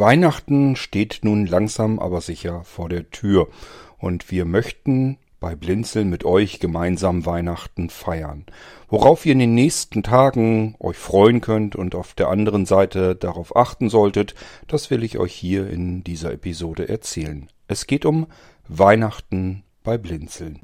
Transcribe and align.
Weihnachten 0.00 0.76
steht 0.76 1.20
nun 1.24 1.44
langsam 1.44 1.98
aber 1.98 2.22
sicher 2.22 2.64
vor 2.64 2.88
der 2.88 3.10
Tür 3.10 3.48
und 3.98 4.30
wir 4.30 4.46
möchten 4.46 5.18
bei 5.40 5.54
Blinzeln 5.54 6.08
mit 6.08 6.24
euch 6.24 6.58
gemeinsam 6.58 7.26
Weihnachten 7.26 7.90
feiern. 7.90 8.46
Worauf 8.88 9.26
ihr 9.26 9.32
in 9.32 9.40
den 9.40 9.54
nächsten 9.54 10.02
Tagen 10.02 10.74
euch 10.80 10.96
freuen 10.96 11.42
könnt 11.42 11.76
und 11.76 11.94
auf 11.94 12.14
der 12.14 12.28
anderen 12.28 12.64
Seite 12.64 13.14
darauf 13.14 13.54
achten 13.54 13.90
solltet, 13.90 14.34
das 14.68 14.90
will 14.90 15.04
ich 15.04 15.18
euch 15.18 15.34
hier 15.34 15.68
in 15.68 16.02
dieser 16.02 16.32
Episode 16.32 16.88
erzählen. 16.88 17.50
Es 17.68 17.86
geht 17.86 18.06
um 18.06 18.26
Weihnachten 18.68 19.64
bei 19.84 19.98
Blinzeln. 19.98 20.60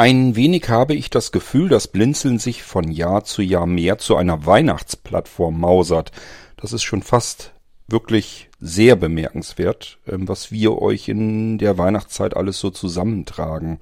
Ein 0.00 0.34
wenig 0.34 0.70
habe 0.70 0.94
ich 0.94 1.10
das 1.10 1.30
Gefühl, 1.30 1.68
dass 1.68 1.86
Blinzeln 1.86 2.38
sich 2.38 2.62
von 2.62 2.90
Jahr 2.90 3.24
zu 3.24 3.42
Jahr 3.42 3.66
mehr 3.66 3.98
zu 3.98 4.16
einer 4.16 4.46
Weihnachtsplattform 4.46 5.60
mausert. 5.60 6.10
Das 6.56 6.72
ist 6.72 6.84
schon 6.84 7.02
fast 7.02 7.52
wirklich 7.86 8.48
sehr 8.58 8.96
bemerkenswert, 8.96 9.98
ähm, 10.08 10.26
was 10.26 10.50
wir 10.50 10.80
euch 10.80 11.10
in 11.10 11.58
der 11.58 11.76
Weihnachtszeit 11.76 12.34
alles 12.34 12.58
so 12.60 12.70
zusammentragen. 12.70 13.78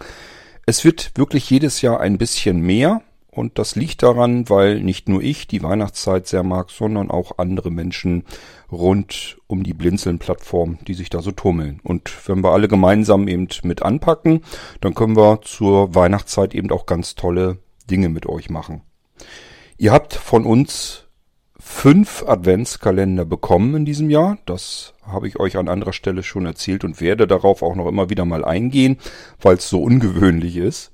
Es 0.67 0.85
wird 0.85 1.13
wirklich 1.15 1.49
jedes 1.51 1.83
Jahr 1.83 2.01
ein 2.01 2.19
bisschen 2.19 2.63
mehr 2.63 3.01
und 3.39 3.59
das 3.59 3.77
liegt 3.77 4.03
daran, 4.03 4.51
weil 4.51 4.81
nicht 4.81 5.09
nur 5.09 5.23
ich 5.23 5.47
die 5.47 5.63
Weihnachtszeit 5.63 6.27
sehr 6.27 6.43
mag, 6.43 6.71
sondern 6.71 7.11
auch 7.11 7.39
andere 7.39 7.71
Menschen 7.71 8.25
rund 8.71 9.39
um 9.47 9.63
die 9.63 9.75
Blinzeln-Plattform, 9.75 10.79
die 10.87 10.95
sich 10.95 11.09
da 11.09 11.23
so 11.23 11.31
tummeln. 11.31 11.81
Und 11.85 12.11
wenn 12.29 12.43
wir 12.43 12.51
alle 12.51 12.69
gemeinsam 12.69 13.29
eben 13.29 13.49
mit 13.63 13.83
anpacken, 13.83 14.43
dann 14.81 14.95
können 14.95 15.17
wir 15.17 15.41
zur 15.43 15.95
Weihnachtszeit 15.95 16.55
eben 16.55 16.71
auch 16.73 16.85
ganz 16.85 17.15
tolle 17.15 17.59
Dinge 17.89 18.09
mit 18.09 18.27
euch 18.27 18.51
machen. 18.51 18.83
Ihr 19.77 19.93
habt 19.93 20.15
von 20.15 20.45
uns 20.45 21.05
fünf 21.61 22.25
Adventskalender 22.27 23.25
bekommen 23.25 23.75
in 23.77 23.85
diesem 23.85 24.11
Jahr. 24.11 24.39
Das 24.47 24.95
habe 25.07 25.29
ich 25.29 25.39
euch 25.39 25.57
an 25.57 25.69
anderer 25.69 25.93
Stelle 25.93 26.23
schon 26.23 26.47
erzählt 26.47 26.85
und 26.85 27.01
werde 27.01 27.27
darauf 27.27 27.63
auch 27.63 27.77
noch 27.77 27.87
immer 27.87 28.11
wieder 28.11 28.25
mal 28.25 28.45
eingehen, 28.45 28.99
weil 29.41 29.57
es 29.57 29.69
so 29.69 29.83
ungewöhnlich 29.83 30.57
ist. 30.57 30.93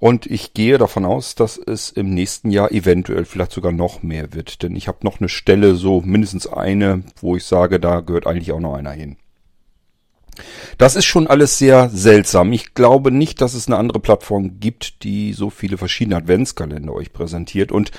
Und 0.00 0.26
ich 0.26 0.54
gehe 0.54 0.78
davon 0.78 1.04
aus, 1.04 1.34
dass 1.34 1.58
es 1.58 1.90
im 1.90 2.14
nächsten 2.14 2.50
Jahr 2.50 2.70
eventuell 2.70 3.24
vielleicht 3.24 3.52
sogar 3.52 3.72
noch 3.72 4.02
mehr 4.02 4.32
wird. 4.32 4.62
Denn 4.62 4.76
ich 4.76 4.86
habe 4.86 4.98
noch 5.02 5.18
eine 5.18 5.28
Stelle, 5.28 5.74
so 5.74 6.00
mindestens 6.00 6.46
eine, 6.46 7.02
wo 7.20 7.34
ich 7.34 7.44
sage, 7.44 7.80
da 7.80 8.00
gehört 8.00 8.26
eigentlich 8.26 8.52
auch 8.52 8.60
noch 8.60 8.74
einer 8.74 8.92
hin. 8.92 9.16
Das 10.78 10.94
ist 10.94 11.06
schon 11.06 11.26
alles 11.26 11.58
sehr 11.58 11.88
seltsam. 11.90 12.52
Ich 12.52 12.74
glaube 12.74 13.10
nicht, 13.10 13.40
dass 13.40 13.54
es 13.54 13.66
eine 13.66 13.76
andere 13.76 13.98
Plattform 13.98 14.60
gibt, 14.60 15.02
die 15.02 15.32
so 15.32 15.50
viele 15.50 15.76
verschiedene 15.78 16.16
Adventskalender 16.16 16.92
euch 16.92 17.12
präsentiert. 17.12 17.72
Und 17.72 17.90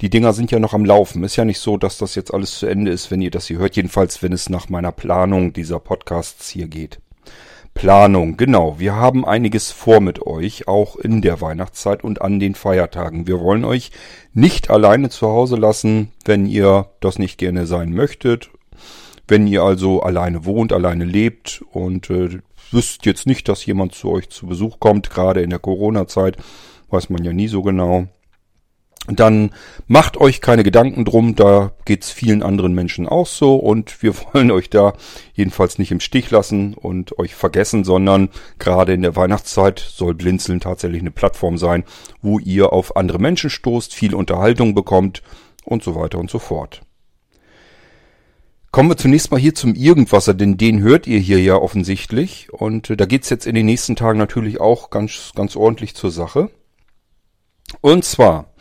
die 0.00 0.08
Dinger 0.08 0.32
sind 0.32 0.50
ja 0.50 0.58
noch 0.58 0.72
am 0.72 0.86
Laufen. 0.86 1.22
Ist 1.22 1.36
ja 1.36 1.44
nicht 1.44 1.58
so, 1.58 1.76
dass 1.76 1.98
das 1.98 2.14
jetzt 2.14 2.32
alles 2.32 2.58
zu 2.58 2.66
Ende 2.66 2.90
ist, 2.90 3.10
wenn 3.10 3.20
ihr 3.20 3.30
das 3.30 3.46
hier 3.46 3.58
hört. 3.58 3.76
Jedenfalls, 3.76 4.22
wenn 4.22 4.32
es 4.32 4.48
nach 4.48 4.70
meiner 4.70 4.92
Planung 4.92 5.52
dieser 5.52 5.78
Podcasts 5.80 6.48
hier 6.48 6.68
geht. 6.68 6.98
Planung, 7.74 8.36
genau. 8.36 8.78
Wir 8.78 8.94
haben 8.94 9.24
einiges 9.24 9.70
vor 9.70 10.00
mit 10.00 10.24
euch, 10.24 10.68
auch 10.68 10.96
in 10.96 11.22
der 11.22 11.40
Weihnachtszeit 11.40 12.04
und 12.04 12.22
an 12.22 12.38
den 12.38 12.54
Feiertagen. 12.54 13.26
Wir 13.26 13.40
wollen 13.40 13.64
euch 13.64 13.90
nicht 14.34 14.70
alleine 14.70 15.10
zu 15.10 15.28
Hause 15.28 15.56
lassen, 15.56 16.12
wenn 16.24 16.46
ihr 16.46 16.90
das 17.00 17.18
nicht 17.18 17.38
gerne 17.38 17.66
sein 17.66 17.92
möchtet. 17.92 18.50
Wenn 19.26 19.46
ihr 19.46 19.62
also 19.62 20.02
alleine 20.02 20.44
wohnt, 20.44 20.72
alleine 20.72 21.04
lebt 21.04 21.64
und 21.72 22.10
äh, 22.10 22.40
wüsst 22.70 23.06
jetzt 23.06 23.26
nicht, 23.26 23.48
dass 23.48 23.64
jemand 23.64 23.94
zu 23.94 24.10
euch 24.10 24.28
zu 24.28 24.46
Besuch 24.46 24.78
kommt, 24.78 25.10
gerade 25.10 25.40
in 25.40 25.50
der 25.50 25.58
Corona-Zeit, 25.58 26.36
weiß 26.90 27.10
man 27.10 27.24
ja 27.24 27.32
nie 27.32 27.48
so 27.48 27.62
genau 27.62 28.06
dann 29.08 29.50
macht 29.88 30.16
euch 30.16 30.40
keine 30.40 30.62
Gedanken 30.62 31.04
drum, 31.04 31.34
da 31.34 31.72
geht's 31.84 32.10
vielen 32.12 32.42
anderen 32.42 32.72
Menschen 32.72 33.08
auch 33.08 33.26
so 33.26 33.56
und 33.56 34.02
wir 34.02 34.14
wollen 34.32 34.50
euch 34.50 34.70
da 34.70 34.94
jedenfalls 35.34 35.78
nicht 35.78 35.90
im 35.90 36.00
Stich 36.00 36.30
lassen 36.30 36.74
und 36.74 37.18
euch 37.18 37.34
vergessen, 37.34 37.82
sondern 37.84 38.28
gerade 38.58 38.92
in 38.92 39.02
der 39.02 39.16
Weihnachtszeit 39.16 39.80
soll 39.80 40.14
Blinzeln 40.14 40.60
tatsächlich 40.60 41.00
eine 41.00 41.10
Plattform 41.10 41.58
sein, 41.58 41.84
wo 42.20 42.38
ihr 42.38 42.72
auf 42.72 42.96
andere 42.96 43.18
Menschen 43.18 43.50
stoßt, 43.50 43.92
viel 43.92 44.14
Unterhaltung 44.14 44.74
bekommt 44.74 45.22
und 45.64 45.82
so 45.82 45.96
weiter 45.96 46.18
und 46.18 46.30
so 46.30 46.38
fort. 46.38 46.82
Kommen 48.70 48.88
wir 48.88 48.96
zunächst 48.96 49.30
mal 49.30 49.40
hier 49.40 49.54
zum 49.54 49.74
Irgendwasser, 49.74 50.32
denn 50.32 50.56
den 50.56 50.80
hört 50.80 51.06
ihr 51.06 51.18
hier 51.18 51.42
ja 51.42 51.56
offensichtlich 51.56 52.50
und 52.52 52.88
äh, 52.88 52.96
da 52.96 53.04
geht's 53.04 53.28
jetzt 53.28 53.46
in 53.46 53.54
den 53.54 53.66
nächsten 53.66 53.96
Tagen 53.96 54.18
natürlich 54.18 54.60
auch 54.60 54.90
ganz, 54.90 55.32
ganz 55.34 55.56
ordentlich 55.56 55.94
zur 55.94 56.10
Sache. 56.10 56.50
Und 57.82 58.04
zwar 58.04 58.52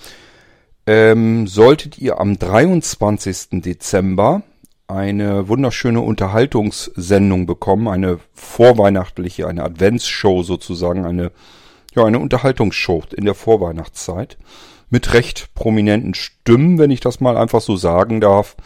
ähm, 0.87 1.47
solltet 1.47 1.97
ihr 1.97 2.19
am 2.19 2.37
23. 2.37 3.61
Dezember 3.61 4.43
eine 4.87 5.47
wunderschöne 5.47 6.01
Unterhaltungssendung 6.01 7.45
bekommen, 7.45 7.87
eine 7.87 8.19
vorweihnachtliche, 8.33 9.47
eine 9.47 9.63
Adventsshow 9.63 10.43
sozusagen, 10.43 11.05
eine, 11.05 11.31
ja, 11.95 12.03
eine 12.03 12.19
Unterhaltungsshow 12.19 13.03
in 13.15 13.25
der 13.25 13.35
Vorweihnachtszeit 13.35 14.37
mit 14.89 15.13
recht 15.13 15.53
prominenten 15.55 16.13
Stimmen, 16.13 16.77
wenn 16.77 16.91
ich 16.91 16.99
das 16.99 17.21
mal 17.21 17.37
einfach 17.37 17.61
so 17.61 17.77
sagen 17.77 18.19
darf. 18.19 18.57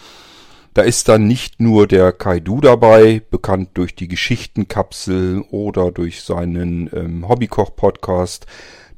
Da 0.74 0.82
ist 0.82 1.08
dann 1.08 1.26
nicht 1.26 1.62
nur 1.62 1.88
der 1.88 2.12
Kaidu 2.12 2.60
dabei, 2.60 3.22
bekannt 3.30 3.70
durch 3.76 3.96
die 3.96 4.10
Geschichtenkapsel 4.10 5.42
oder 5.52 5.92
durch 5.92 6.24
seinen 6.24 6.90
ähm, 6.94 7.30
Hobbykoch-Podcast. 7.30 8.46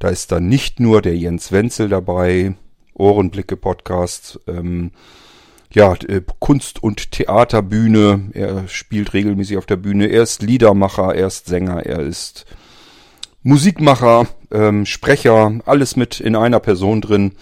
Da 0.00 0.08
ist 0.08 0.32
dann 0.32 0.48
nicht 0.48 0.80
nur 0.80 1.02
der 1.02 1.16
Jens 1.16 1.52
Wenzel 1.52 1.88
dabei, 1.88 2.54
Ohrenblicke 2.98 3.56
Podcast, 3.56 4.40
ähm, 4.46 4.92
ja, 5.72 5.94
äh, 5.94 6.22
Kunst- 6.38 6.82
und 6.82 7.12
Theaterbühne. 7.12 8.30
Er 8.32 8.68
spielt 8.68 9.12
regelmäßig 9.14 9.56
auf 9.58 9.66
der 9.66 9.76
Bühne. 9.76 10.06
Er 10.06 10.22
ist 10.22 10.42
Liedermacher, 10.42 11.14
er 11.14 11.26
ist 11.26 11.46
Sänger, 11.46 11.84
er 11.84 12.00
ist 12.00 12.46
Musikmacher, 13.42 14.26
ähm, 14.50 14.86
Sprecher, 14.86 15.60
alles 15.66 15.96
mit 15.96 16.20
in 16.20 16.36
einer 16.36 16.60
Person 16.60 17.00
drin. 17.00 17.32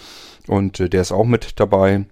Und 0.46 0.80
äh, 0.80 0.88
der 0.88 1.02
ist 1.02 1.12
auch 1.12 1.24
mit 1.24 1.58
dabei. 1.58 2.04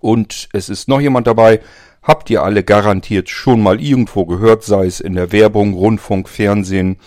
Und 0.00 0.48
es 0.52 0.68
ist 0.68 0.88
noch 0.88 1.00
jemand 1.00 1.26
dabei. 1.26 1.60
Habt 2.02 2.30
ihr 2.30 2.42
alle 2.42 2.62
garantiert 2.62 3.28
schon 3.28 3.60
mal 3.60 3.80
irgendwo 3.80 4.26
gehört, 4.26 4.62
sei 4.62 4.86
es 4.86 5.00
in 5.00 5.14
der 5.14 5.32
Werbung, 5.32 5.74
Rundfunk, 5.74 6.28
Fernsehen, 6.28 6.98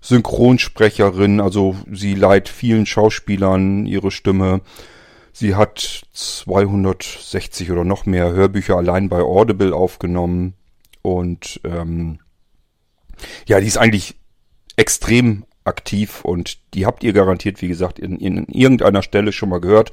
Synchronsprecherin, 0.00 1.40
also 1.40 1.76
sie 1.92 2.14
leiht 2.14 2.48
vielen 2.48 2.86
Schauspielern 2.86 3.86
ihre 3.86 4.10
Stimme. 4.10 4.60
Sie 5.32 5.54
hat 5.54 6.02
260 6.12 7.70
oder 7.70 7.84
noch 7.84 8.06
mehr 8.06 8.32
Hörbücher 8.32 8.76
allein 8.76 9.08
bei 9.08 9.20
Audible 9.20 9.72
aufgenommen. 9.72 10.54
Und 11.02 11.60
ähm, 11.64 12.18
ja, 13.46 13.60
die 13.60 13.66
ist 13.66 13.78
eigentlich 13.78 14.16
extrem 14.76 15.44
aktiv 15.64 16.24
und 16.24 16.58
die 16.74 16.86
habt 16.86 17.04
ihr 17.04 17.12
garantiert, 17.12 17.60
wie 17.62 17.68
gesagt, 17.68 17.98
in, 17.98 18.18
in 18.18 18.46
irgendeiner 18.46 19.02
Stelle 19.02 19.32
schon 19.32 19.50
mal 19.50 19.60
gehört. 19.60 19.92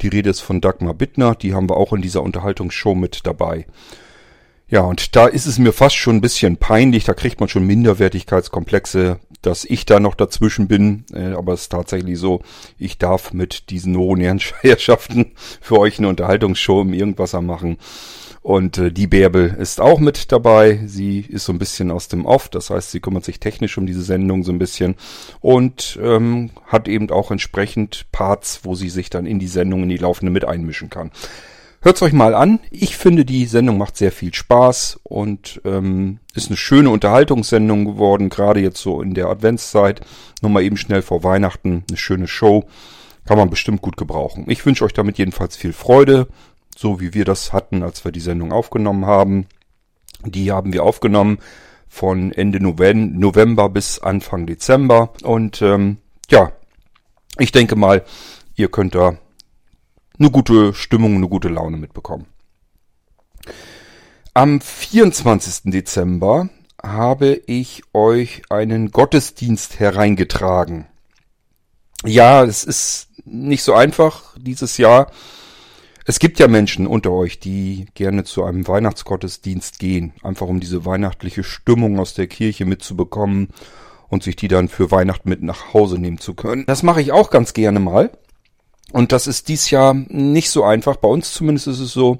Die 0.00 0.08
Rede 0.08 0.30
ist 0.30 0.40
von 0.40 0.60
Dagmar 0.60 0.94
Bittner, 0.94 1.34
die 1.34 1.52
haben 1.52 1.68
wir 1.68 1.76
auch 1.76 1.92
in 1.92 2.00
dieser 2.00 2.22
Unterhaltungsshow 2.22 2.94
mit 2.94 3.26
dabei. 3.26 3.66
Ja, 4.68 4.80
und 4.80 5.14
da 5.14 5.28
ist 5.28 5.46
es 5.46 5.60
mir 5.60 5.72
fast 5.72 5.94
schon 5.94 6.16
ein 6.16 6.20
bisschen 6.20 6.56
peinlich, 6.56 7.04
da 7.04 7.14
kriegt 7.14 7.38
man 7.38 7.48
schon 7.48 7.66
Minderwertigkeitskomplexe, 7.68 9.20
dass 9.40 9.64
ich 9.64 9.86
da 9.86 10.00
noch 10.00 10.16
dazwischen 10.16 10.66
bin, 10.66 11.04
äh, 11.12 11.34
aber 11.34 11.52
es 11.52 11.62
ist 11.62 11.72
tatsächlich 11.72 12.18
so, 12.18 12.42
ich 12.76 12.98
darf 12.98 13.32
mit 13.32 13.70
diesen 13.70 13.96
hohen 13.96 14.20
Herrschaften 14.20 15.32
für 15.60 15.78
euch 15.78 15.98
eine 15.98 16.08
Unterhaltungsshow 16.08 16.80
im 16.82 16.94
Irgendwasser 16.94 17.42
machen. 17.42 17.78
Und 18.42 18.78
äh, 18.78 18.90
die 18.90 19.06
Bärbel 19.06 19.56
ist 19.56 19.80
auch 19.80 20.00
mit 20.00 20.32
dabei. 20.32 20.80
Sie 20.86 21.20
ist 21.20 21.44
so 21.44 21.52
ein 21.52 21.58
bisschen 21.60 21.92
aus 21.92 22.08
dem 22.08 22.26
Off, 22.26 22.48
das 22.48 22.70
heißt, 22.70 22.90
sie 22.90 23.00
kümmert 23.00 23.24
sich 23.24 23.38
technisch 23.38 23.78
um 23.78 23.86
diese 23.86 24.02
Sendung 24.02 24.42
so 24.42 24.50
ein 24.50 24.58
bisschen 24.58 24.96
und 25.40 25.96
ähm, 26.02 26.50
hat 26.64 26.88
eben 26.88 27.10
auch 27.10 27.30
entsprechend 27.30 28.06
Parts, 28.10 28.60
wo 28.64 28.74
sie 28.74 28.88
sich 28.88 29.10
dann 29.10 29.26
in 29.26 29.38
die 29.38 29.46
Sendung, 29.46 29.84
in 29.84 29.88
die 29.88 29.96
laufende 29.96 30.32
mit 30.32 30.44
einmischen 30.44 30.90
kann. 30.90 31.12
Hört's 31.86 32.02
euch 32.02 32.12
mal 32.12 32.34
an. 32.34 32.58
Ich 32.72 32.96
finde, 32.96 33.24
die 33.24 33.46
Sendung 33.46 33.78
macht 33.78 33.96
sehr 33.96 34.10
viel 34.10 34.34
Spaß 34.34 34.98
und 35.04 35.60
ähm, 35.64 36.18
ist 36.34 36.48
eine 36.48 36.56
schöne 36.56 36.90
Unterhaltungssendung 36.90 37.84
geworden, 37.84 38.28
gerade 38.28 38.58
jetzt 38.58 38.82
so 38.82 39.00
in 39.00 39.14
der 39.14 39.28
Adventszeit. 39.28 40.00
Nochmal 40.42 40.64
eben 40.64 40.76
schnell 40.76 41.00
vor 41.00 41.22
Weihnachten 41.22 41.84
eine 41.88 41.96
schöne 41.96 42.26
Show. 42.26 42.64
Kann 43.24 43.38
man 43.38 43.50
bestimmt 43.50 43.82
gut 43.82 43.96
gebrauchen. 43.96 44.46
Ich 44.48 44.66
wünsche 44.66 44.84
euch 44.84 44.94
damit 44.94 45.16
jedenfalls 45.16 45.56
viel 45.56 45.72
Freude, 45.72 46.26
so 46.76 46.98
wie 46.98 47.14
wir 47.14 47.24
das 47.24 47.52
hatten, 47.52 47.84
als 47.84 48.04
wir 48.04 48.10
die 48.10 48.18
Sendung 48.18 48.50
aufgenommen 48.50 49.06
haben. 49.06 49.46
Die 50.24 50.50
haben 50.50 50.72
wir 50.72 50.82
aufgenommen 50.82 51.38
von 51.86 52.32
Ende 52.32 52.58
November 52.60 53.68
bis 53.68 54.00
Anfang 54.00 54.46
Dezember. 54.46 55.12
Und 55.22 55.62
ähm, 55.62 55.98
ja, 56.32 56.50
ich 57.38 57.52
denke 57.52 57.76
mal, 57.76 58.02
ihr 58.56 58.72
könnt 58.72 58.96
da 58.96 59.18
eine 60.18 60.30
gute 60.30 60.74
Stimmung, 60.74 61.16
eine 61.16 61.28
gute 61.28 61.48
Laune 61.48 61.76
mitbekommen. 61.76 62.26
Am 64.34 64.60
24. 64.60 65.72
Dezember 65.72 66.50
habe 66.82 67.40
ich 67.46 67.82
euch 67.94 68.42
einen 68.50 68.90
Gottesdienst 68.90 69.80
hereingetragen. 69.80 70.86
Ja, 72.04 72.44
es 72.44 72.64
ist 72.64 73.08
nicht 73.24 73.62
so 73.62 73.74
einfach 73.74 74.36
dieses 74.38 74.76
Jahr. 74.76 75.10
Es 76.04 76.18
gibt 76.18 76.38
ja 76.38 76.46
Menschen 76.46 76.86
unter 76.86 77.10
euch, 77.10 77.40
die 77.40 77.86
gerne 77.94 78.24
zu 78.24 78.44
einem 78.44 78.68
Weihnachtsgottesdienst 78.68 79.78
gehen, 79.78 80.12
einfach 80.22 80.46
um 80.46 80.60
diese 80.60 80.84
weihnachtliche 80.84 81.42
Stimmung 81.42 81.98
aus 81.98 82.14
der 82.14 82.28
Kirche 82.28 82.64
mitzubekommen 82.64 83.48
und 84.08 84.22
sich 84.22 84.36
die 84.36 84.48
dann 84.48 84.68
für 84.68 84.90
Weihnachten 84.90 85.28
mit 85.28 85.42
nach 85.42 85.74
Hause 85.74 85.98
nehmen 85.98 86.18
zu 86.18 86.34
können. 86.34 86.64
Das 86.66 86.84
mache 86.84 87.00
ich 87.00 87.10
auch 87.10 87.30
ganz 87.30 87.54
gerne 87.54 87.80
mal. 87.80 88.10
Und 88.92 89.12
das 89.12 89.26
ist 89.26 89.48
dies 89.48 89.70
Jahr 89.70 89.94
nicht 89.94 90.50
so 90.50 90.64
einfach. 90.64 90.96
Bei 90.96 91.08
uns 91.08 91.32
zumindest 91.32 91.66
ist 91.66 91.80
es 91.80 91.92
so, 91.92 92.18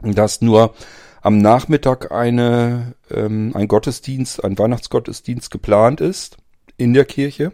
dass 0.00 0.40
nur 0.40 0.74
am 1.22 1.38
Nachmittag 1.38 2.12
eine, 2.12 2.94
ähm, 3.10 3.52
ein 3.54 3.68
Gottesdienst, 3.68 4.44
ein 4.44 4.58
Weihnachtsgottesdienst 4.58 5.50
geplant 5.50 6.00
ist 6.00 6.36
in 6.76 6.94
der 6.94 7.04
Kirche. 7.04 7.52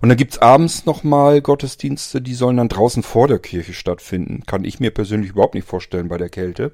Und 0.00 0.08
dann 0.08 0.16
gibt's 0.16 0.38
abends 0.38 0.86
nochmal 0.86 1.42
Gottesdienste, 1.42 2.22
die 2.22 2.34
sollen 2.34 2.56
dann 2.56 2.68
draußen 2.68 3.02
vor 3.02 3.28
der 3.28 3.38
Kirche 3.38 3.74
stattfinden. 3.74 4.44
Kann 4.46 4.64
ich 4.64 4.80
mir 4.80 4.90
persönlich 4.90 5.30
überhaupt 5.30 5.54
nicht 5.54 5.68
vorstellen 5.68 6.08
bei 6.08 6.18
der 6.18 6.30
Kälte. 6.30 6.72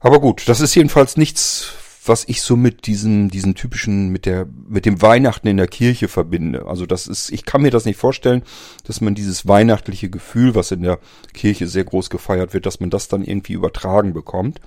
Aber 0.00 0.20
gut, 0.20 0.48
das 0.48 0.60
ist 0.60 0.74
jedenfalls 0.74 1.16
nichts, 1.16 1.72
was 2.06 2.24
ich 2.28 2.42
so 2.42 2.56
mit 2.56 2.86
diesem, 2.86 3.30
diesen 3.30 3.54
typischen, 3.54 4.10
mit 4.10 4.26
der, 4.26 4.46
mit 4.68 4.84
dem 4.84 5.00
Weihnachten 5.00 5.48
in 5.48 5.56
der 5.56 5.68
Kirche 5.68 6.08
verbinde. 6.08 6.66
Also 6.66 6.86
das 6.86 7.06
ist, 7.06 7.30
ich 7.30 7.44
kann 7.44 7.62
mir 7.62 7.70
das 7.70 7.86
nicht 7.86 7.98
vorstellen, 7.98 8.42
dass 8.84 9.00
man 9.00 9.14
dieses 9.14 9.46
weihnachtliche 9.46 10.10
Gefühl, 10.10 10.54
was 10.54 10.70
in 10.70 10.82
der 10.82 10.98
Kirche 11.32 11.66
sehr 11.66 11.84
groß 11.84 12.10
gefeiert 12.10 12.52
wird, 12.52 12.66
dass 12.66 12.80
man 12.80 12.90
das 12.90 13.08
dann 13.08 13.24
irgendwie 13.24 13.54
übertragen 13.54 14.12
bekommt. 14.12 14.60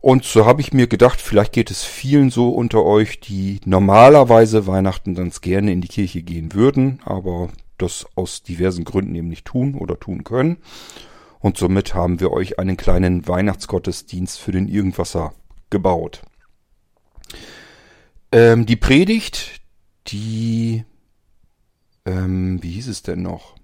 Und 0.00 0.24
so 0.24 0.44
habe 0.44 0.60
ich 0.60 0.72
mir 0.72 0.86
gedacht, 0.86 1.20
vielleicht 1.20 1.52
geht 1.52 1.70
es 1.70 1.82
vielen 1.84 2.30
so 2.30 2.50
unter 2.50 2.84
euch, 2.84 3.20
die 3.20 3.60
normalerweise 3.64 4.66
Weihnachten 4.66 5.14
ganz 5.14 5.40
gerne 5.40 5.72
in 5.72 5.80
die 5.80 5.88
Kirche 5.88 6.22
gehen 6.22 6.52
würden, 6.52 7.00
aber 7.04 7.48
das 7.78 8.06
aus 8.14 8.42
diversen 8.42 8.84
Gründen 8.84 9.14
eben 9.14 9.28
nicht 9.28 9.46
tun 9.46 9.74
oder 9.74 9.98
tun 9.98 10.24
können. 10.24 10.58
Und 11.38 11.58
somit 11.58 11.94
haben 11.94 12.20
wir 12.20 12.32
euch 12.32 12.58
einen 12.58 12.76
kleinen 12.76 13.26
Weihnachtsgottesdienst 13.26 14.38
für 14.38 14.52
den 14.52 14.68
Irgendwasser 14.68 15.32
gebaut. 15.74 16.22
Ähm, 18.30 18.64
die 18.64 18.76
Predigt, 18.76 19.60
die, 20.06 20.84
ähm, 22.04 22.62
wie 22.62 22.70
hieß 22.70 22.86
es 22.86 23.02
denn 23.02 23.22
noch? 23.22 23.56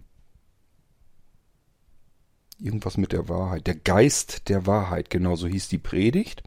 Irgendwas 2.59 2.97
mit 2.97 3.13
der 3.13 3.29
Wahrheit. 3.29 3.69
Der 3.69 3.77
Geist 3.77 4.49
der 4.49 4.67
Wahrheit, 4.67 5.09
genau 5.09 5.37
so 5.37 5.47
hieß 5.47 5.69
die 5.69 5.79
Predigt. 5.79 6.43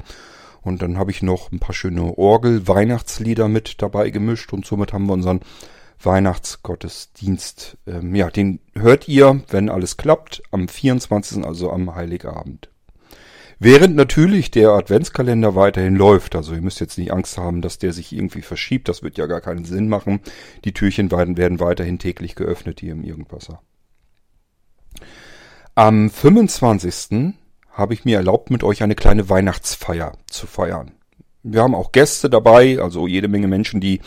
Und 0.61 0.81
dann 0.81 0.97
habe 0.97 1.11
ich 1.11 1.21
noch 1.21 1.49
ein 1.53 1.59
paar 1.59 1.73
schöne 1.73 2.17
Orgel-Weihnachtslieder 2.17 3.47
mit 3.47 3.81
dabei 3.81 4.09
gemischt 4.09 4.51
und 4.51 4.65
somit 4.65 4.91
haben 4.91 5.05
wir 5.05 5.13
unseren 5.13 5.39
Weihnachtsgottesdienst. 6.01 7.77
Ähm, 7.87 8.13
ja, 8.15 8.29
den 8.29 8.59
hört 8.73 9.07
ihr, 9.07 9.41
wenn 9.47 9.69
alles 9.69 9.95
klappt, 9.95 10.43
am 10.51 10.67
24., 10.67 11.45
also 11.45 11.71
am 11.71 11.95
Heiligabend. 11.95 12.72
Während 13.63 13.95
natürlich 13.95 14.51
der 14.51 14.71
Adventskalender 14.71 15.55
weiterhin 15.55 15.95
läuft. 15.95 16.35
Also 16.35 16.53
ihr 16.53 16.59
müsst 16.59 16.81
jetzt 16.81 16.97
nicht 16.97 17.13
Angst 17.13 17.37
haben, 17.37 17.61
dass 17.61 17.77
der 17.77 17.93
sich 17.93 18.11
irgendwie 18.11 18.41
verschiebt. 18.41 18.89
Das 18.89 19.03
wird 19.03 19.17
ja 19.17 19.25
gar 19.25 19.39
keinen 19.39 19.63
Sinn 19.63 19.87
machen. 19.87 20.19
Die 20.65 20.73
Türchen 20.73 21.11
werden 21.11 21.61
weiterhin 21.61 21.97
täglich 21.97 22.35
geöffnet 22.35 22.81
hier 22.81 22.91
im 22.91 23.05
Irgendwasser. 23.05 23.61
Am 25.75 26.09
25. 26.09 27.35
habe 27.71 27.93
ich 27.93 28.03
mir 28.03 28.17
erlaubt, 28.17 28.51
mit 28.51 28.65
euch 28.65 28.83
eine 28.83 28.95
kleine 28.95 29.29
Weihnachtsfeier 29.29 30.11
zu 30.27 30.45
feiern. 30.45 30.91
Wir 31.41 31.61
haben 31.61 31.73
auch 31.73 31.93
Gäste 31.93 32.29
dabei, 32.29 32.79
also 32.81 33.07
jede 33.07 33.29
Menge 33.29 33.47
Menschen, 33.47 33.79
die 33.79 34.01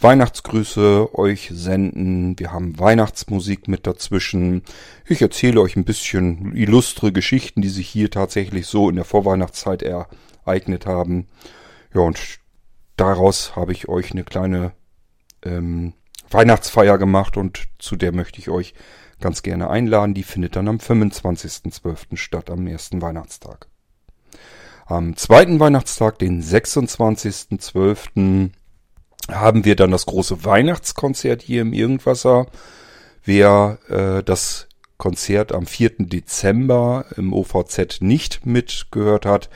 Weihnachtsgrüße 0.00 1.18
euch 1.18 1.50
senden. 1.52 2.38
Wir 2.38 2.52
haben 2.52 2.78
Weihnachtsmusik 2.78 3.66
mit 3.66 3.86
dazwischen. 3.86 4.62
Ich 5.06 5.22
erzähle 5.22 5.60
euch 5.60 5.74
ein 5.74 5.84
bisschen 5.84 6.54
illustre 6.54 7.10
Geschichten, 7.10 7.62
die 7.62 7.68
sich 7.68 7.88
hier 7.88 8.10
tatsächlich 8.10 8.66
so 8.66 8.88
in 8.88 8.96
der 8.96 9.04
Vorweihnachtszeit 9.04 9.82
ereignet 9.82 10.86
haben. 10.86 11.26
Ja, 11.92 12.02
und 12.02 12.38
daraus 12.96 13.56
habe 13.56 13.72
ich 13.72 13.88
euch 13.88 14.12
eine 14.12 14.22
kleine 14.22 14.72
ähm, 15.44 15.94
Weihnachtsfeier 16.30 16.98
gemacht 16.98 17.36
und 17.36 17.66
zu 17.78 17.96
der 17.96 18.12
möchte 18.12 18.38
ich 18.38 18.50
euch 18.50 18.74
ganz 19.20 19.42
gerne 19.42 19.68
einladen. 19.68 20.14
Die 20.14 20.22
findet 20.22 20.54
dann 20.54 20.68
am 20.68 20.76
25.12. 20.76 22.16
statt, 22.16 22.50
am 22.50 22.68
ersten 22.68 23.02
Weihnachtstag. 23.02 23.66
Am 24.86 25.16
zweiten 25.16 25.58
Weihnachtstag, 25.60 26.18
den 26.18 26.42
26.12., 26.42 28.50
haben 29.30 29.64
wir 29.64 29.76
dann 29.76 29.90
das 29.90 30.06
große 30.06 30.44
Weihnachtskonzert 30.44 31.42
hier 31.42 31.62
im 31.62 31.72
Irgendwasser. 31.72 32.46
Wer 33.24 33.78
äh, 33.88 34.22
das 34.22 34.68
Konzert 34.96 35.52
am 35.52 35.66
4. 35.66 35.92
Dezember 35.98 37.04
im 37.16 37.32
OVZ 37.32 38.00
nicht 38.00 38.46
mitgehört 38.46 39.26
hat, 39.26 39.48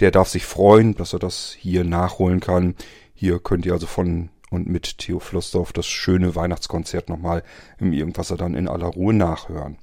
der 0.00 0.10
darf 0.10 0.28
sich 0.28 0.44
freuen, 0.44 0.94
dass 0.94 1.12
er 1.12 1.18
das 1.18 1.54
hier 1.58 1.84
nachholen 1.84 2.40
kann. 2.40 2.74
Hier 3.14 3.38
könnt 3.38 3.66
ihr 3.66 3.72
also 3.72 3.86
von 3.86 4.30
und 4.50 4.68
mit 4.68 4.98
Theo 4.98 5.18
Flossdorf 5.18 5.72
das 5.72 5.86
schöne 5.86 6.34
Weihnachtskonzert 6.34 7.08
nochmal 7.08 7.42
im 7.78 7.92
Irgendwasser 7.92 8.36
dann 8.36 8.54
in 8.54 8.68
aller 8.68 8.86
Ruhe 8.86 9.12
nachhören. 9.12 9.76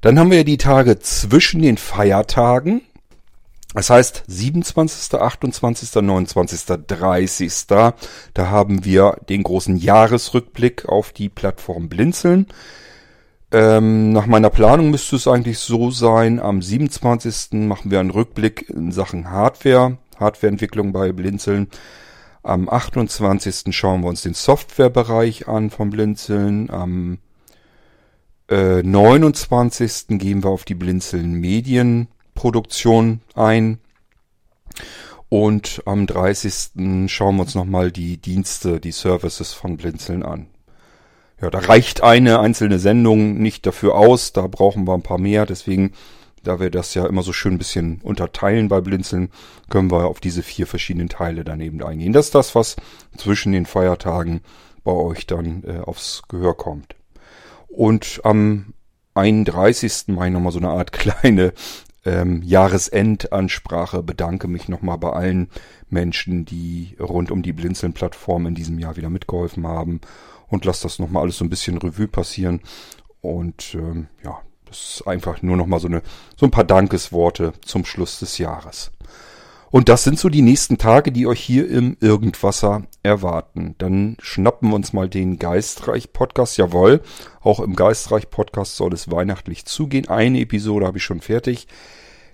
Dann 0.00 0.18
haben 0.18 0.30
wir 0.30 0.44
die 0.44 0.58
Tage 0.58 0.98
zwischen 0.98 1.62
den 1.62 1.76
Feiertagen. 1.76 2.82
Das 3.74 3.88
heißt 3.88 4.24
27., 4.26 5.18
28., 5.18 5.94
29., 5.94 6.60
30. 6.86 7.66
Da 7.66 7.94
haben 8.36 8.84
wir 8.84 9.16
den 9.28 9.42
großen 9.42 9.76
Jahresrückblick 9.76 10.86
auf 10.86 11.12
die 11.12 11.28
Plattform 11.28 11.88
Blinzeln. 11.88 12.46
Ähm, 13.50 14.12
nach 14.12 14.26
meiner 14.26 14.50
Planung 14.50 14.90
müsste 14.90 15.16
es 15.16 15.28
eigentlich 15.28 15.58
so 15.58 15.90
sein, 15.90 16.40
am 16.40 16.62
27. 16.62 17.52
machen 17.66 17.90
wir 17.90 18.00
einen 18.00 18.10
Rückblick 18.10 18.68
in 18.70 18.92
Sachen 18.92 19.30
Hardware, 19.30 19.98
Hardwareentwicklung 20.18 20.92
bei 20.92 21.12
Blinzeln. 21.12 21.68
Am 22.42 22.68
28. 22.68 23.74
schauen 23.76 24.02
wir 24.02 24.08
uns 24.08 24.22
den 24.22 24.34
Softwarebereich 24.34 25.48
an 25.48 25.70
von 25.70 25.90
Blinzeln. 25.90 26.70
Am 26.70 27.18
äh, 28.48 28.82
29. 28.82 30.18
gehen 30.18 30.42
wir 30.42 30.50
auf 30.50 30.64
die 30.64 30.74
Blinzeln 30.74 31.34
Medien 31.34 32.08
Produktion 32.42 33.20
ein. 33.36 33.78
Und 35.28 35.80
am 35.86 36.08
30. 36.08 37.06
schauen 37.06 37.36
wir 37.36 37.42
uns 37.42 37.54
nochmal 37.54 37.92
die 37.92 38.16
Dienste, 38.16 38.80
die 38.80 38.90
Services 38.90 39.52
von 39.52 39.76
Blinzeln 39.76 40.24
an. 40.24 40.48
Ja, 41.40 41.50
da 41.50 41.60
reicht 41.60 42.02
eine 42.02 42.40
einzelne 42.40 42.80
Sendung 42.80 43.38
nicht 43.38 43.64
dafür 43.64 43.94
aus, 43.94 44.32
da 44.32 44.48
brauchen 44.48 44.88
wir 44.88 44.94
ein 44.94 45.04
paar 45.04 45.18
mehr, 45.18 45.46
deswegen, 45.46 45.92
da 46.42 46.58
wir 46.58 46.70
das 46.70 46.94
ja 46.94 47.06
immer 47.06 47.22
so 47.22 47.32
schön 47.32 47.54
ein 47.54 47.58
bisschen 47.58 48.00
unterteilen 48.02 48.66
bei 48.66 48.80
Blinzeln, 48.80 49.30
können 49.70 49.92
wir 49.92 50.08
auf 50.08 50.18
diese 50.18 50.42
vier 50.42 50.66
verschiedenen 50.66 51.08
Teile 51.08 51.44
daneben 51.44 51.80
eingehen. 51.80 52.12
Das 52.12 52.26
ist 52.26 52.34
das, 52.34 52.56
was 52.56 52.74
zwischen 53.16 53.52
den 53.52 53.66
Feiertagen 53.66 54.40
bei 54.82 54.90
euch 54.90 55.28
dann 55.28 55.62
äh, 55.62 55.78
aufs 55.78 56.22
Gehör 56.26 56.56
kommt. 56.56 56.96
Und 57.68 58.20
am 58.24 58.74
31. 59.14 60.08
mache 60.08 60.26
ich 60.26 60.32
nochmal 60.32 60.50
so 60.50 60.58
eine 60.58 60.70
Art 60.70 60.90
kleine 60.92 61.52
ähm, 62.04 62.42
Jahresendansprache. 62.42 64.02
Bedanke 64.02 64.48
mich 64.48 64.68
nochmal 64.68 64.98
bei 64.98 65.10
allen 65.10 65.48
Menschen, 65.88 66.44
die 66.44 66.96
rund 67.00 67.30
um 67.30 67.42
die 67.42 67.52
Blinzeln-Plattform 67.52 68.46
in 68.46 68.54
diesem 68.54 68.78
Jahr 68.78 68.96
wieder 68.96 69.10
mitgeholfen 69.10 69.66
haben. 69.66 70.00
Und 70.48 70.64
lasse 70.64 70.82
das 70.82 70.98
nochmal 70.98 71.22
alles 71.22 71.38
so 71.38 71.44
ein 71.44 71.50
bisschen 71.50 71.78
Revue 71.78 72.08
passieren. 72.08 72.60
Und 73.20 73.74
ähm, 73.74 74.08
ja, 74.22 74.40
das 74.66 74.96
ist 74.96 75.06
einfach 75.06 75.42
nur 75.42 75.56
nochmal 75.56 75.80
so 75.80 75.88
eine 75.88 76.02
so 76.36 76.46
ein 76.46 76.50
paar 76.50 76.64
Dankesworte 76.64 77.52
zum 77.64 77.84
Schluss 77.84 78.18
des 78.18 78.38
Jahres. 78.38 78.90
Und 79.72 79.88
das 79.88 80.04
sind 80.04 80.18
so 80.18 80.28
die 80.28 80.42
nächsten 80.42 80.76
Tage, 80.76 81.12
die 81.12 81.26
euch 81.26 81.40
hier 81.40 81.66
im 81.66 81.96
Irgendwasser 81.98 82.82
erwarten. 83.02 83.74
Dann 83.78 84.18
schnappen 84.20 84.68
wir 84.68 84.76
uns 84.76 84.92
mal 84.92 85.08
den 85.08 85.38
Geistreich-Podcast. 85.38 86.58
Jawohl, 86.58 87.00
auch 87.40 87.58
im 87.58 87.74
Geistreich-Podcast 87.74 88.76
soll 88.76 88.92
es 88.92 89.10
weihnachtlich 89.10 89.64
zugehen. 89.64 90.10
Eine 90.10 90.40
Episode 90.40 90.84
habe 90.84 90.98
ich 90.98 91.04
schon 91.04 91.22
fertig. 91.22 91.68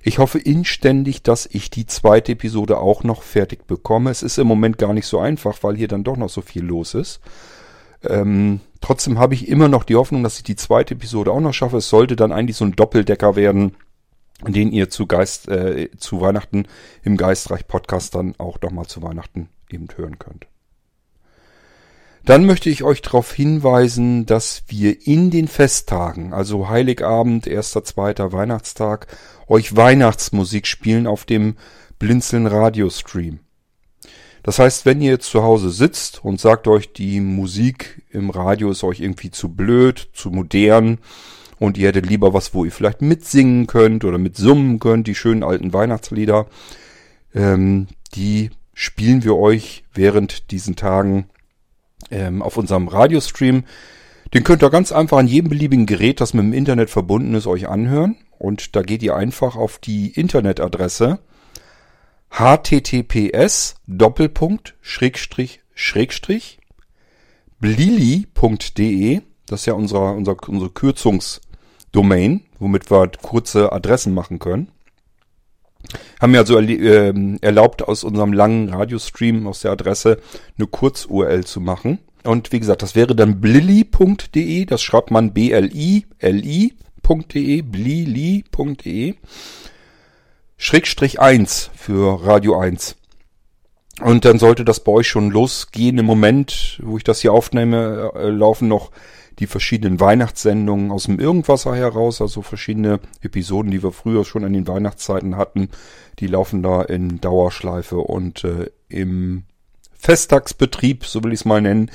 Ich 0.02 0.18
hoffe 0.18 0.40
inständig, 0.40 1.22
dass 1.22 1.46
ich 1.46 1.70
die 1.70 1.86
zweite 1.86 2.32
Episode 2.32 2.78
auch 2.78 3.04
noch 3.04 3.22
fertig 3.22 3.68
bekomme. 3.68 4.10
Es 4.10 4.24
ist 4.24 4.38
im 4.38 4.48
Moment 4.48 4.76
gar 4.76 4.92
nicht 4.92 5.06
so 5.06 5.20
einfach, 5.20 5.58
weil 5.62 5.76
hier 5.76 5.86
dann 5.86 6.02
doch 6.02 6.16
noch 6.16 6.30
so 6.30 6.40
viel 6.40 6.64
los 6.64 6.94
ist. 6.94 7.20
Ähm, 8.02 8.58
trotzdem 8.80 9.20
habe 9.20 9.34
ich 9.34 9.46
immer 9.46 9.68
noch 9.68 9.84
die 9.84 9.94
Hoffnung, 9.94 10.24
dass 10.24 10.38
ich 10.38 10.42
die 10.42 10.56
zweite 10.56 10.94
Episode 10.94 11.30
auch 11.30 11.40
noch 11.40 11.54
schaffe. 11.54 11.76
Es 11.76 11.88
sollte 11.88 12.16
dann 12.16 12.32
eigentlich 12.32 12.56
so 12.56 12.64
ein 12.64 12.74
Doppeldecker 12.74 13.36
werden 13.36 13.76
den 14.46 14.72
ihr 14.72 14.88
zu 14.88 15.06
Geist, 15.06 15.48
äh, 15.48 15.90
zu 15.96 16.20
Weihnachten 16.20 16.66
im 17.02 17.16
Geistreich 17.16 17.66
Podcast 17.66 18.14
dann 18.14 18.34
auch 18.38 18.60
nochmal 18.60 18.86
zu 18.86 19.02
Weihnachten 19.02 19.48
eben 19.70 19.88
hören 19.96 20.18
könnt. 20.18 20.46
Dann 22.24 22.44
möchte 22.44 22.68
ich 22.68 22.82
euch 22.82 23.00
darauf 23.00 23.32
hinweisen, 23.32 24.26
dass 24.26 24.62
wir 24.68 25.06
in 25.06 25.30
den 25.30 25.48
Festtagen, 25.48 26.34
also 26.34 26.68
Heiligabend, 26.68 27.46
erster, 27.46 27.84
zweiter 27.84 28.32
Weihnachtstag, 28.32 29.06
euch 29.46 29.76
Weihnachtsmusik 29.76 30.66
spielen 30.66 31.06
auf 31.06 31.24
dem 31.24 31.56
Blinzeln 31.98 32.46
Radiostream. 32.46 33.40
Das 34.42 34.58
heißt, 34.58 34.86
wenn 34.86 35.00
ihr 35.00 35.20
zu 35.20 35.42
Hause 35.42 35.70
sitzt 35.70 36.24
und 36.24 36.40
sagt 36.40 36.68
euch, 36.68 36.92
die 36.92 37.20
Musik 37.20 38.02
im 38.10 38.30
Radio 38.30 38.70
ist 38.70 38.84
euch 38.84 39.00
irgendwie 39.00 39.30
zu 39.30 39.48
blöd, 39.48 40.10
zu 40.12 40.30
modern, 40.30 40.98
und 41.58 41.78
ihr 41.78 41.88
hättet 41.88 42.06
lieber 42.06 42.34
was, 42.34 42.54
wo 42.54 42.64
ihr 42.64 42.72
vielleicht 42.72 43.02
mitsingen 43.02 43.66
könnt 43.66 44.04
oder 44.04 44.18
mitsummen 44.18 44.78
könnt, 44.78 45.06
die 45.06 45.14
schönen 45.14 45.42
alten 45.42 45.72
Weihnachtslieder, 45.72 46.46
ähm, 47.34 47.88
die 48.14 48.50
spielen 48.74 49.24
wir 49.24 49.36
euch 49.36 49.84
während 49.92 50.50
diesen 50.50 50.76
Tagen 50.76 51.28
ähm, 52.10 52.42
auf 52.42 52.56
unserem 52.56 52.88
Radiostream. 52.88 53.64
Den 54.34 54.44
könnt 54.44 54.62
ihr 54.62 54.70
ganz 54.70 54.92
einfach 54.92 55.18
an 55.18 55.26
jedem 55.26 55.48
beliebigen 55.48 55.86
Gerät, 55.86 56.20
das 56.20 56.34
mit 56.34 56.44
dem 56.44 56.52
Internet 56.52 56.90
verbunden 56.90 57.34
ist, 57.34 57.46
euch 57.46 57.68
anhören. 57.68 58.16
Und 58.38 58.76
da 58.76 58.82
geht 58.82 59.02
ihr 59.02 59.16
einfach 59.16 59.56
auf 59.56 59.78
die 59.78 60.12
Internetadresse 60.12 61.18
https 62.30 63.76
Doppelpunkt 63.86 64.76
Schrägstrich 64.80 65.60
Schrägstrich 65.74 66.58
blili.de. 67.58 69.22
Das 69.46 69.60
ist 69.60 69.66
ja 69.66 69.72
unser, 69.72 70.14
unser, 70.14 70.36
unsere 70.48 70.70
Kürzungs, 70.70 71.40
Domain, 71.92 72.42
womit 72.58 72.90
wir 72.90 73.10
kurze 73.22 73.72
Adressen 73.72 74.14
machen 74.14 74.38
können. 74.38 74.68
Haben 76.20 76.32
wir 76.32 76.40
also 76.40 76.58
äh, 76.58 77.14
erlaubt, 77.40 77.82
aus 77.82 78.04
unserem 78.04 78.32
langen 78.32 78.68
Radiostream 78.68 79.46
aus 79.46 79.60
der 79.60 79.70
Adresse 79.72 80.18
eine 80.56 80.66
Kurz-URL 80.66 81.44
zu 81.44 81.60
machen. 81.60 82.00
Und 82.24 82.50
wie 82.52 82.58
gesagt, 82.60 82.82
das 82.82 82.94
wäre 82.94 83.14
dann 83.14 83.40
blili.de, 83.40 84.64
das 84.64 84.82
schreibt 84.82 85.10
man 85.10 85.32
B-L-I-L-I.de, 85.32 86.72
blili.de, 87.62 89.14
Schrägstrich 90.56 91.20
1 91.20 91.70
für 91.74 92.26
Radio 92.26 92.58
1. 92.58 92.96
Und 94.00 94.24
dann 94.24 94.38
sollte 94.38 94.64
das 94.64 94.80
bei 94.80 94.92
euch 94.92 95.08
schon 95.08 95.30
losgehen. 95.30 95.98
Im 95.98 96.06
Moment, 96.06 96.80
wo 96.82 96.96
ich 96.96 97.04
das 97.04 97.20
hier 97.20 97.32
aufnehme, 97.32 98.12
äh, 98.14 98.28
laufen 98.28 98.68
noch 98.68 98.90
die 99.38 99.46
verschiedenen 99.46 100.00
Weihnachtssendungen 100.00 100.90
aus 100.90 101.04
dem 101.04 101.20
Irgendwasser 101.20 101.74
heraus, 101.74 102.20
also 102.20 102.42
verschiedene 102.42 103.00
Episoden, 103.20 103.70
die 103.70 103.82
wir 103.82 103.92
früher 103.92 104.24
schon 104.24 104.44
an 104.44 104.52
den 104.52 104.66
Weihnachtszeiten 104.66 105.36
hatten, 105.36 105.68
die 106.18 106.26
laufen 106.26 106.62
da 106.62 106.82
in 106.82 107.20
Dauerschleife 107.20 107.98
und 107.98 108.44
äh, 108.44 108.70
im 108.88 109.44
Festtagsbetrieb, 109.98 111.04
so 111.04 111.22
will 111.22 111.32
ich 111.32 111.40
es 111.40 111.44
mal 111.44 111.60
nennen, 111.60 111.90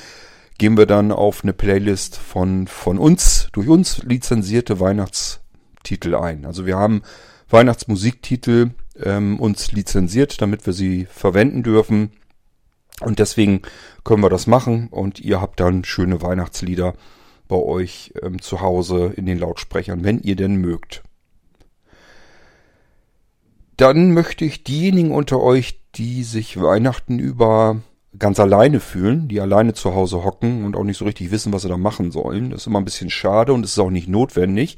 gehen 0.57 0.77
wir 0.77 0.85
dann 0.85 1.11
auf 1.11 1.43
eine 1.43 1.53
Playlist 1.53 2.17
von, 2.17 2.67
von 2.67 2.97
uns, 2.97 3.49
durch 3.51 3.67
uns 3.67 4.03
lizenzierte 4.03 4.79
Weihnachtstitel 4.79 6.15
ein. 6.15 6.45
Also 6.45 6.65
wir 6.65 6.77
haben 6.77 7.01
Weihnachtsmusiktitel 7.49 8.71
ähm, 9.01 9.39
uns 9.39 9.71
lizenziert, 9.71 10.41
damit 10.41 10.65
wir 10.65 10.73
sie 10.73 11.05
verwenden 11.05 11.63
dürfen. 11.63 12.11
Und 13.01 13.19
deswegen 13.19 13.63
können 14.03 14.21
wir 14.21 14.29
das 14.29 14.47
machen 14.47 14.87
und 14.89 15.19
ihr 15.19 15.41
habt 15.41 15.59
dann 15.59 15.83
schöne 15.83 16.21
Weihnachtslieder 16.21 16.93
bei 17.53 17.59
euch 17.59 18.11
ähm, 18.23 18.41
zu 18.41 18.61
Hause 18.61 19.13
in 19.15 19.27
den 19.27 19.37
Lautsprechern, 19.37 20.03
wenn 20.03 20.19
ihr 20.19 20.35
denn 20.35 20.55
mögt. 20.55 21.03
Dann 23.77 24.11
möchte 24.11 24.43
ich 24.43 24.63
diejenigen 24.63 25.11
unter 25.11 25.39
euch, 25.39 25.79
die 25.93 26.23
sich 26.23 26.59
Weihnachten 26.59 27.19
über 27.19 27.77
ganz 28.17 28.39
alleine 28.39 28.79
fühlen, 28.79 29.27
die 29.27 29.39
alleine 29.39 29.75
zu 29.75 29.93
Hause 29.93 30.23
hocken 30.23 30.65
und 30.65 30.75
auch 30.75 30.83
nicht 30.83 30.97
so 30.97 31.05
richtig 31.05 31.29
wissen, 31.29 31.53
was 31.53 31.61
sie 31.61 31.69
da 31.69 31.77
machen 31.77 32.11
sollen. 32.11 32.49
Das 32.49 32.61
ist 32.61 32.67
immer 32.67 32.81
ein 32.81 32.85
bisschen 32.85 33.11
schade 33.11 33.53
und 33.53 33.63
es 33.63 33.73
ist 33.73 33.79
auch 33.79 33.91
nicht 33.91 34.07
notwendig. 34.07 34.77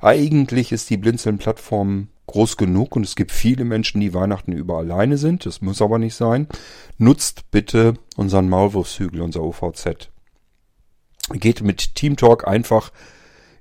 Eigentlich 0.00 0.72
ist 0.72 0.90
die 0.90 0.96
Blinzeln-Plattform 0.96 2.08
groß 2.26 2.56
genug 2.56 2.96
und 2.96 3.04
es 3.04 3.14
gibt 3.14 3.30
viele 3.30 3.64
Menschen, 3.64 4.00
die 4.00 4.12
Weihnachten 4.12 4.50
über 4.50 4.78
alleine 4.78 5.18
sind. 5.18 5.46
Das 5.46 5.60
muss 5.60 5.80
aber 5.80 6.00
nicht 6.00 6.16
sein. 6.16 6.48
Nutzt 6.98 7.52
bitte 7.52 7.94
unseren 8.16 8.48
Maulwurfshügel, 8.48 9.22
unser 9.22 9.44
OVZ 9.44 10.10
geht 11.32 11.62
mit 11.62 11.94
Team 11.94 12.16
Talk 12.16 12.46
einfach 12.46 12.92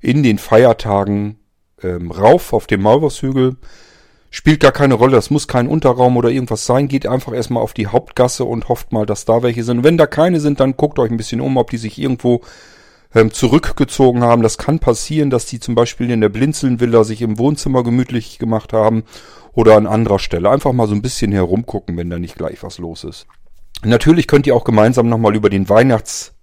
in 0.01 0.23
den 0.23 0.37
Feiertagen 0.37 1.39
ähm, 1.81 2.11
rauf 2.11 2.53
auf 2.53 2.67
dem 2.67 2.81
Maulwurfshügel. 2.81 3.57
Spielt 4.29 4.59
gar 4.59 4.71
keine 4.71 4.95
Rolle, 4.95 5.13
das 5.13 5.29
muss 5.29 5.47
kein 5.47 5.67
Unterraum 5.67 6.17
oder 6.17 6.29
irgendwas 6.29 6.65
sein. 6.65 6.87
Geht 6.87 7.07
einfach 7.07 7.33
erstmal 7.33 7.63
auf 7.63 7.73
die 7.73 7.87
Hauptgasse 7.87 8.43
und 8.43 8.67
hofft 8.67 8.91
mal, 8.91 9.05
dass 9.05 9.25
da 9.25 9.41
welche 9.41 9.63
sind. 9.63 9.83
wenn 9.83 9.97
da 9.97 10.05
keine 10.05 10.39
sind, 10.39 10.59
dann 10.59 10.75
guckt 10.75 10.99
euch 10.99 11.09
ein 11.09 11.17
bisschen 11.17 11.41
um, 11.41 11.57
ob 11.57 11.69
die 11.69 11.77
sich 11.77 11.97
irgendwo 11.97 12.41
ähm, 13.15 13.31
zurückgezogen 13.31 14.23
haben. 14.23 14.41
Das 14.41 14.57
kann 14.57 14.79
passieren, 14.79 15.29
dass 15.29 15.45
die 15.45 15.59
zum 15.59 15.75
Beispiel 15.75 16.11
in 16.11 16.21
der 16.21 16.29
Blinzelnvilla 16.29 17.03
sich 17.03 17.21
im 17.21 17.37
Wohnzimmer 17.39 17.83
gemütlich 17.83 18.37
gemacht 18.37 18.73
haben 18.73 19.03
oder 19.53 19.77
an 19.77 19.87
anderer 19.87 20.19
Stelle. 20.19 20.49
Einfach 20.49 20.73
mal 20.73 20.87
so 20.87 20.93
ein 20.93 21.01
bisschen 21.01 21.31
herumgucken, 21.31 21.95
wenn 21.97 22.09
da 22.09 22.19
nicht 22.19 22.35
gleich 22.35 22.61
was 22.63 22.79
los 22.79 23.03
ist. 23.05 23.27
Natürlich 23.83 24.27
könnt 24.27 24.45
ihr 24.45 24.55
auch 24.55 24.63
gemeinsam 24.63 25.07
nochmal 25.07 25.35
über 25.35 25.49
den 25.49 25.69
Weihnachts 25.69 26.36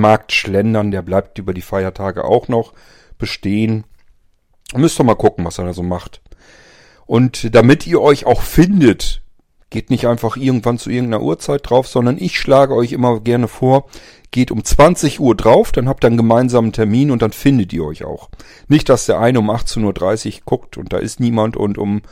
Markt 0.00 0.32
schlendern, 0.32 0.90
der 0.90 1.02
bleibt 1.02 1.38
über 1.38 1.54
die 1.54 1.62
Feiertage 1.62 2.24
auch 2.24 2.48
noch 2.48 2.72
bestehen. 3.18 3.84
Müsst 4.74 5.00
ihr 5.00 5.04
mal 5.04 5.14
gucken, 5.14 5.44
was 5.44 5.58
er 5.58 5.64
da 5.64 5.72
so 5.72 5.82
macht. 5.82 6.20
Und 7.06 7.54
damit 7.54 7.86
ihr 7.86 8.00
euch 8.00 8.26
auch 8.26 8.42
findet, 8.42 9.22
geht 9.70 9.90
nicht 9.90 10.06
einfach 10.06 10.36
irgendwann 10.36 10.78
zu 10.78 10.90
irgendeiner 10.90 11.22
Uhrzeit 11.22 11.68
drauf, 11.68 11.88
sondern 11.88 12.16
ich 12.18 12.38
schlage 12.38 12.74
euch 12.74 12.92
immer 12.92 13.20
gerne 13.20 13.48
vor, 13.48 13.86
geht 14.30 14.50
um 14.50 14.64
20 14.64 15.20
Uhr 15.20 15.34
drauf, 15.34 15.72
dann 15.72 15.88
habt 15.88 16.04
ihr 16.04 16.08
einen 16.08 16.16
gemeinsamen 16.16 16.72
Termin 16.72 17.10
und 17.10 17.22
dann 17.22 17.32
findet 17.32 17.72
ihr 17.72 17.84
euch 17.84 18.04
auch. 18.04 18.30
Nicht, 18.68 18.88
dass 18.88 19.06
der 19.06 19.20
eine 19.20 19.38
um 19.38 19.50
18.30 19.50 20.26
Uhr 20.26 20.40
guckt 20.44 20.76
und 20.76 20.92
da 20.92 20.98
ist 20.98 21.20
niemand 21.20 21.56
und 21.56 21.78
um 21.78 22.02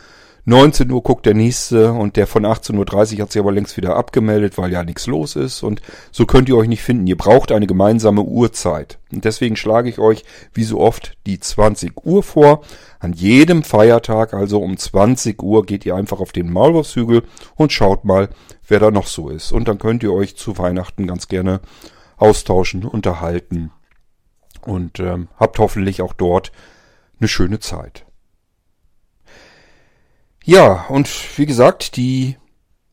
19 0.45 0.91
Uhr 0.91 1.03
guckt 1.05 1.25
der 1.25 1.35
nächste 1.35 1.93
und 1.93 2.17
der 2.17 2.27
von 2.27 2.45
18.30 2.45 3.15
Uhr 3.15 3.23
hat 3.23 3.33
sich 3.33 3.41
aber 3.41 3.53
längst 3.53 3.77
wieder 3.77 3.95
abgemeldet, 3.95 4.59
weil 4.59 4.73
ja 4.73 4.83
nichts 4.83 5.07
los 5.07 5.37
ist 5.37 5.63
und 5.63 5.81
so 6.11 6.27
könnt 6.27 6.49
ihr 6.49 6.57
euch 6.57 6.67
nicht 6.67 6.83
finden. 6.83 7.07
Ihr 7.07 7.17
braucht 7.17 7.53
eine 7.53 7.69
gemeinsame 7.69 8.23
Uhrzeit. 8.23 8.99
Und 9.13 9.25
deswegen 9.25 9.55
schlage 9.55 9.89
ich 9.89 10.01
euch 10.01 10.25
wie 10.53 10.65
so 10.65 10.81
oft 10.81 11.17
die 11.27 11.39
20 11.39 12.05
Uhr 12.05 12.25
vor. 12.25 12.63
An 12.99 13.13
jedem 13.13 13.63
Feiertag, 13.63 14.35
also 14.35 14.61
um 14.61 14.77
20 14.77 15.41
Uhr, 15.41 15.65
geht 15.65 15.87
ihr 15.87 15.95
einfach 15.95 16.19
auf 16.19 16.33
den 16.33 16.53
Maulwurfshügel 16.53 17.23
und 17.55 17.73
schaut 17.73 18.05
mal, 18.05 18.29
wer 18.67 18.81
da 18.81 18.91
noch 18.91 19.07
so 19.07 19.29
ist. 19.29 19.53
Und 19.53 19.69
dann 19.69 19.79
könnt 19.79 20.03
ihr 20.03 20.13
euch 20.13 20.37
zu 20.37 20.59
Weihnachten 20.59 21.07
ganz 21.07 21.29
gerne 21.29 21.61
austauschen, 22.17 22.85
unterhalten 22.85 23.71
und 24.63 24.99
ähm, 24.99 25.29
habt 25.37 25.59
hoffentlich 25.61 26.03
auch 26.03 26.15
dort 26.15 26.51
eine 27.21 27.29
schöne 27.29 27.61
Zeit. 27.61 28.07
Ja, 30.45 30.87
und 30.89 31.09
wie 31.39 31.47
gesagt, 31.47 31.97
die 31.97 32.37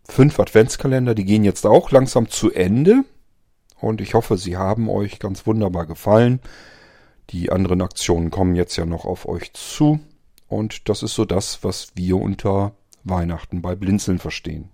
fünf 0.08 0.39
Adventskalender, 0.39 1.15
die 1.15 1.25
gehen 1.25 1.44
jetzt 1.44 1.65
auch 1.65 1.91
langsam 1.91 2.29
zu 2.29 2.51
Ende. 2.51 3.03
Und 3.79 4.01
ich 4.01 4.13
hoffe, 4.13 4.38
sie 4.38 4.58
haben 4.58 4.89
euch 4.89 5.20
ganz 5.20 5.48
wunderbar 5.48 5.86
gefallen. 5.86 6.41
Die 7.29 7.51
anderen 7.51 7.82
Aktionen 7.82 8.29
kommen 8.29 8.56
jetzt 8.56 8.75
ja 8.75 8.86
noch 8.86 9.06
auf 9.06 9.27
euch 9.27 9.53
zu. 9.53 10.00
Und 10.48 10.89
das 10.89 11.03
ist 11.03 11.15
so 11.15 11.25
das, 11.25 11.63
was 11.63 11.91
wir 11.96 12.18
unter 12.18 12.74
Weihnachten 13.03 13.62
bei 13.62 13.75
Blinzeln 13.75 14.20
verstehen. 14.20 14.70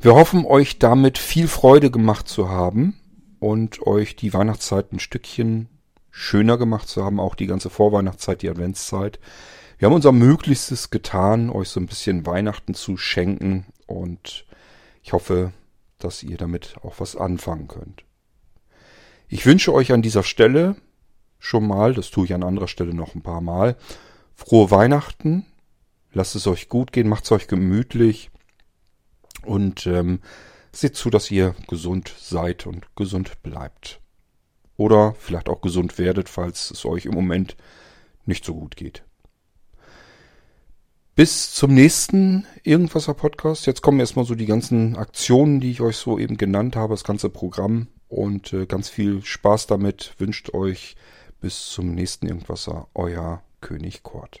Wir 0.00 0.14
hoffen, 0.14 0.44
euch 0.44 0.78
damit 0.78 1.18
viel 1.18 1.48
Freude 1.48 1.90
gemacht 1.90 2.26
zu 2.28 2.48
haben 2.48 2.98
und 3.38 3.86
euch 3.86 4.16
die 4.16 4.34
Weihnachtszeit 4.34 4.92
ein 4.92 4.98
Stückchen 4.98 5.68
schöner 6.10 6.58
gemacht 6.58 6.88
zu 6.88 7.04
haben, 7.04 7.20
auch 7.20 7.34
die 7.34 7.46
ganze 7.46 7.70
Vorweihnachtszeit, 7.70 8.42
die 8.42 8.50
Adventszeit. 8.50 9.20
Wir 9.82 9.86
haben 9.86 9.96
unser 9.96 10.12
Möglichstes 10.12 10.90
getan, 10.90 11.50
euch 11.50 11.68
so 11.68 11.80
ein 11.80 11.86
bisschen 11.86 12.24
Weihnachten 12.24 12.72
zu 12.72 12.96
schenken 12.96 13.66
und 13.88 14.46
ich 15.02 15.12
hoffe, 15.12 15.52
dass 15.98 16.22
ihr 16.22 16.36
damit 16.36 16.76
auch 16.84 17.00
was 17.00 17.16
anfangen 17.16 17.66
könnt. 17.66 18.04
Ich 19.26 19.44
wünsche 19.44 19.74
euch 19.74 19.90
an 19.90 20.00
dieser 20.00 20.22
Stelle 20.22 20.76
schon 21.40 21.66
mal, 21.66 21.94
das 21.94 22.12
tue 22.12 22.26
ich 22.26 22.32
an 22.32 22.44
anderer 22.44 22.68
Stelle 22.68 22.94
noch 22.94 23.16
ein 23.16 23.22
paar 23.22 23.40
Mal, 23.40 23.76
frohe 24.36 24.70
Weihnachten, 24.70 25.46
lasst 26.12 26.36
es 26.36 26.46
euch 26.46 26.68
gut 26.68 26.92
gehen, 26.92 27.08
macht 27.08 27.24
es 27.24 27.32
euch 27.32 27.48
gemütlich 27.48 28.30
und 29.44 29.88
ähm, 29.88 30.20
seht 30.70 30.94
zu, 30.94 31.10
dass 31.10 31.28
ihr 31.28 31.56
gesund 31.66 32.14
seid 32.20 32.68
und 32.68 32.86
gesund 32.94 33.42
bleibt. 33.42 34.00
Oder 34.76 35.16
vielleicht 35.18 35.48
auch 35.48 35.60
gesund 35.60 35.98
werdet, 35.98 36.28
falls 36.28 36.70
es 36.70 36.84
euch 36.84 37.04
im 37.04 37.14
Moment 37.14 37.56
nicht 38.26 38.44
so 38.44 38.54
gut 38.54 38.76
geht. 38.76 39.02
Bis 41.14 41.52
zum 41.52 41.74
nächsten 41.74 42.46
Irgendwasser 42.62 43.12
Podcast. 43.12 43.66
Jetzt 43.66 43.82
kommen 43.82 44.00
erstmal 44.00 44.24
so 44.24 44.34
die 44.34 44.46
ganzen 44.46 44.96
Aktionen, 44.96 45.60
die 45.60 45.70
ich 45.70 45.82
euch 45.82 45.98
so 45.98 46.18
eben 46.18 46.38
genannt 46.38 46.74
habe, 46.74 46.94
das 46.94 47.04
ganze 47.04 47.28
Programm 47.28 47.88
und 48.08 48.54
äh, 48.54 48.64
ganz 48.64 48.88
viel 48.88 49.22
Spaß 49.22 49.66
damit 49.66 50.14
wünscht 50.16 50.54
euch 50.54 50.96
bis 51.38 51.68
zum 51.68 51.94
nächsten 51.94 52.26
Irgendwasser 52.28 52.88
euer 52.94 53.42
König 53.60 54.02
Kort. 54.02 54.40